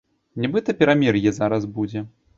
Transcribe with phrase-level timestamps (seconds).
[0.45, 2.07] Нібыта перамір'е зараз будзе.